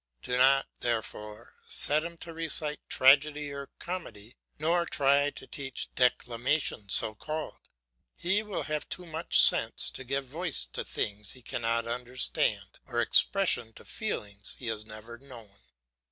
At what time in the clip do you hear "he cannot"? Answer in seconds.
11.33-11.85